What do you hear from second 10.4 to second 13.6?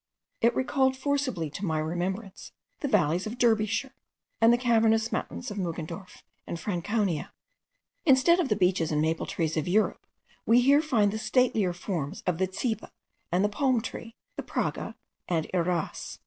we here find the statelier forms of the ceiba and the